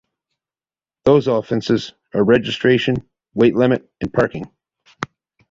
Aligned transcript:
Those 1.05 1.27
offenses 1.27 1.93
are 2.15 2.23
registration, 2.23 3.07
weight 3.35 3.53
limit, 3.53 3.87
and 4.01 4.11
parking. 4.11 4.45